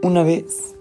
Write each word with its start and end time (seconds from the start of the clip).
Una 0.00 0.22
vez 0.22 0.76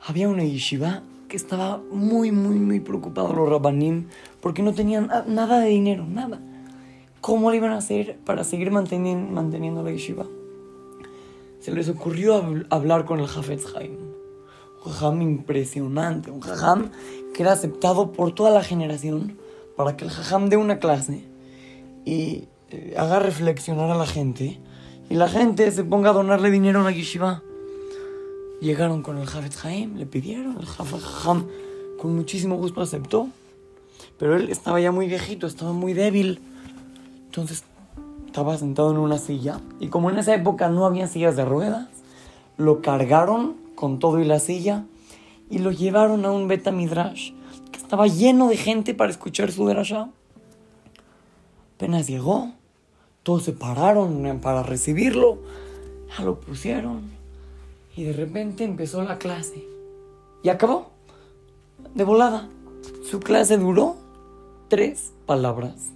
había 0.00 0.30
una 0.30 0.44
yeshiva 0.44 1.02
que 1.28 1.36
estaba 1.36 1.82
muy, 1.90 2.32
muy, 2.32 2.54
muy 2.54 2.80
preocupado 2.80 3.34
los 3.34 3.50
rabanim 3.50 4.08
porque 4.40 4.62
no 4.62 4.72
tenían 4.72 5.10
nada 5.26 5.60
de 5.60 5.68
dinero, 5.68 6.06
nada. 6.08 6.40
¿Cómo 7.20 7.50
le 7.50 7.58
iban 7.58 7.72
a 7.72 7.76
hacer 7.76 8.16
para 8.24 8.42
seguir 8.42 8.70
manteniendo, 8.70 9.82
la 9.82 9.90
yeshiva? 9.90 10.24
Se 11.60 11.70
les 11.70 11.90
ocurrió 11.90 12.42
hablar 12.70 13.04
con 13.04 13.20
el 13.20 13.26
Hafetz 13.26 13.76
Haim. 13.76 13.98
Un 14.86 14.92
jajam 14.92 15.20
impresionante, 15.20 16.30
un 16.30 16.40
jajam 16.40 16.92
que 17.34 17.42
era 17.42 17.52
aceptado 17.52 18.12
por 18.12 18.34
toda 18.34 18.50
la 18.50 18.64
generación 18.64 19.36
para 19.76 19.98
que 19.98 20.06
el 20.06 20.10
jajam 20.10 20.48
dé 20.48 20.56
una 20.56 20.78
clase 20.78 21.24
y 22.06 22.48
eh, 22.70 22.94
haga 22.96 23.18
reflexionar 23.18 23.90
a 23.90 23.96
la 23.98 24.06
gente 24.06 24.60
y 25.10 25.14
la 25.14 25.28
gente 25.28 25.70
se 25.70 25.84
ponga 25.84 26.08
a 26.08 26.14
donarle 26.14 26.50
dinero 26.50 26.80
a 26.80 26.84
la 26.84 26.90
yeshiva. 26.90 27.42
Llegaron 28.60 29.02
con 29.02 29.18
el 29.18 29.28
Hafetz 29.28 29.64
Haim, 29.64 29.96
le 29.96 30.06
pidieron, 30.06 30.56
el 30.58 30.66
Hafetz 30.66 31.26
Haim 31.26 31.44
con 32.00 32.14
muchísimo 32.14 32.56
gusto 32.56 32.80
aceptó, 32.80 33.28
pero 34.18 34.36
él 34.36 34.50
estaba 34.50 34.80
ya 34.80 34.92
muy 34.92 35.06
viejito, 35.06 35.46
estaba 35.46 35.72
muy 35.72 35.92
débil, 35.92 36.40
entonces 37.26 37.64
estaba 38.26 38.56
sentado 38.58 38.90
en 38.90 38.98
una 38.98 39.18
silla 39.18 39.60
y 39.80 39.88
como 39.88 40.10
en 40.10 40.18
esa 40.18 40.34
época 40.34 40.68
no 40.68 40.86
había 40.86 41.08
sillas 41.08 41.36
de 41.36 41.44
ruedas, 41.44 41.88
lo 42.56 42.82
cargaron 42.82 43.56
con 43.74 43.98
todo 43.98 44.20
y 44.20 44.24
la 44.24 44.38
silla 44.38 44.84
y 45.50 45.58
lo 45.58 45.72
llevaron 45.72 46.24
a 46.24 46.30
un 46.30 46.48
Beta 46.48 46.70
Midrash 46.70 47.32
que 47.72 47.78
estaba 47.78 48.06
lleno 48.06 48.48
de 48.48 48.56
gente 48.56 48.94
para 48.94 49.10
escuchar 49.10 49.50
su 49.50 49.66
derasha. 49.66 50.10
Apenas 51.76 52.06
llegó, 52.06 52.52
todos 53.22 53.42
se 53.44 53.52
pararon 53.52 54.40
para 54.40 54.62
recibirlo, 54.62 55.38
ya 56.16 56.24
lo 56.24 56.40
pusieron 56.40 57.23
y 57.96 58.04
de 58.04 58.12
repente 58.12 58.64
empezó 58.64 59.02
la 59.02 59.18
clase 59.18 59.64
y 60.42 60.48
acabó 60.48 60.90
de 61.94 62.04
volada. 62.04 62.48
Su 63.08 63.20
clase 63.20 63.56
duró 63.56 63.96
tres 64.68 65.12
palabras. 65.26 65.92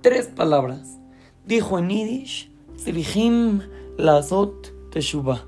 Tres 0.00 0.26
palabras. 0.26 0.98
Dijo 1.46 1.78
en 1.78 1.88
Yiddish, 1.88 2.50
Srihim 2.76 3.62
Lazot 3.96 4.90
Teshuvah. 4.90 5.44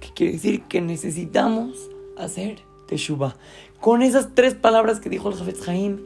Que 0.00 0.12
quiere 0.14 0.32
decir 0.34 0.62
que 0.64 0.80
necesitamos 0.80 1.90
hacer 2.16 2.60
Teshuvah. 2.86 3.36
Con 3.80 4.02
esas 4.02 4.34
tres 4.34 4.54
palabras 4.54 5.00
que 5.00 5.08
dijo 5.08 5.30
el 5.30 5.36
Jafetz 5.36 5.68
Haim, 5.68 6.00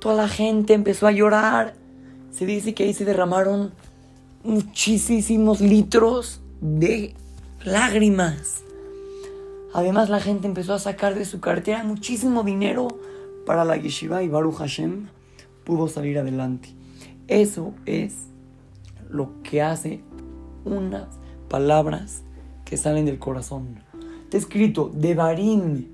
toda 0.00 0.14
la 0.14 0.28
gente 0.28 0.74
empezó 0.74 1.06
a 1.06 1.12
llorar. 1.12 1.74
Se 2.30 2.46
dice 2.46 2.74
que 2.74 2.84
ahí 2.84 2.94
se 2.94 3.04
derramaron 3.04 3.72
muchísimos 4.42 5.60
litros 5.60 6.40
de 6.60 7.14
lágrimas. 7.68 8.64
Además, 9.74 10.08
la 10.08 10.20
gente 10.20 10.46
empezó 10.46 10.74
a 10.74 10.78
sacar 10.78 11.14
de 11.14 11.24
su 11.24 11.40
cartera 11.40 11.84
muchísimo 11.84 12.42
dinero 12.42 12.88
para 13.46 13.64
la 13.64 13.76
yeshiva 13.76 14.22
y 14.22 14.28
Baruch 14.28 14.56
Hashem 14.56 15.08
pudo 15.64 15.88
salir 15.88 16.18
adelante. 16.18 16.70
Eso 17.28 17.74
es 17.86 18.14
lo 19.10 19.42
que 19.42 19.62
hace 19.62 20.02
unas 20.64 21.08
palabras 21.48 22.22
que 22.64 22.76
salen 22.76 23.04
del 23.04 23.18
corazón. 23.18 23.82
Está 24.24 24.38
escrito, 24.38 24.90
Devarim 24.94 25.86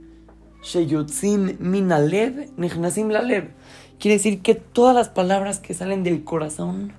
sheyotzim 0.62 1.56
minalev 1.58 2.50
nichnasim 2.56 3.08
lalev. 3.10 3.50
Quiere 3.98 4.16
decir 4.16 4.42
que 4.42 4.54
todas 4.54 4.94
las 4.94 5.08
palabras 5.08 5.60
que 5.60 5.74
salen 5.74 6.02
del 6.02 6.24
corazón 6.24 6.92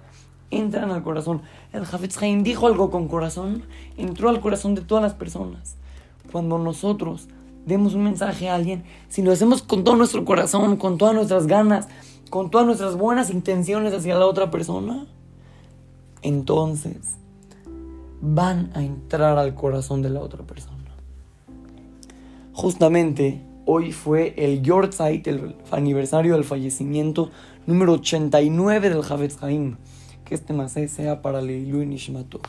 entran 0.57 0.91
al 0.91 1.03
corazón. 1.03 1.41
El 1.73 1.83
Hafetz 1.83 2.21
Haim 2.21 2.43
dijo 2.43 2.67
algo 2.67 2.89
con 2.89 3.07
corazón, 3.07 3.63
entró 3.97 4.29
al 4.29 4.39
corazón 4.39 4.75
de 4.75 4.81
todas 4.81 5.03
las 5.03 5.13
personas. 5.13 5.75
Cuando 6.31 6.57
nosotros 6.57 7.27
demos 7.65 7.93
un 7.93 8.03
mensaje 8.03 8.49
a 8.49 8.55
alguien, 8.55 8.83
si 9.09 9.21
lo 9.21 9.31
hacemos 9.31 9.61
con 9.61 9.83
todo 9.83 9.95
nuestro 9.95 10.25
corazón, 10.25 10.77
con 10.77 10.97
todas 10.97 11.15
nuestras 11.15 11.47
ganas, 11.47 11.87
con 12.29 12.49
todas 12.49 12.65
nuestras 12.65 12.95
buenas 12.95 13.29
intenciones 13.29 13.93
hacia 13.93 14.15
la 14.15 14.25
otra 14.25 14.51
persona, 14.51 15.05
entonces 16.21 17.17
van 18.21 18.71
a 18.73 18.83
entrar 18.83 19.37
al 19.37 19.53
corazón 19.55 20.01
de 20.01 20.09
la 20.09 20.21
otra 20.21 20.43
persona. 20.43 20.75
Justamente 22.53 23.41
hoy 23.65 23.91
fue 23.91 24.33
el 24.37 24.61
Yortzeit, 24.61 25.27
el 25.27 25.55
aniversario 25.71 26.33
del 26.33 26.43
fallecimiento 26.43 27.29
número 27.65 27.93
89 27.93 28.89
del 28.89 29.03
Havetz 29.03 29.43
Haim. 29.43 29.77
Que 30.25 30.35
este 30.35 30.53
masé 30.53 30.87
sea 30.87 31.21
para 31.21 31.41
Leilu 31.41 31.81
y 31.81 31.85
Nishmato. 31.85 32.39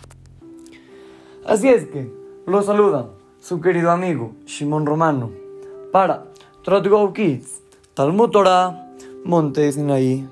Así 1.45 1.69
es 1.69 1.87
que, 1.87 2.11
lo 2.47 2.63
saluda 2.63 3.11
su 3.39 3.61
querido 3.61 3.91
amigo 3.91 4.33
Shimon 4.47 4.87
Romano 4.87 5.31
para 5.93 6.25
Trot 6.65 6.89
Go 6.89 7.13
Kids, 7.13 7.63
Talmud 7.95 8.31
Torah, 8.31 8.93
Monte 9.25 9.71
Sinaí. 9.71 10.27